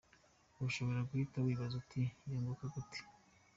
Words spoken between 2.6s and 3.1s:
gute?.